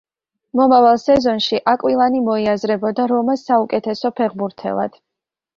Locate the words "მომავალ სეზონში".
0.59-1.59